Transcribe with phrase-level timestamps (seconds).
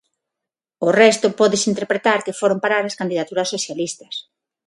[0.87, 4.13] O resto pódese interpretar que foron parar ás candidaturas socialistas.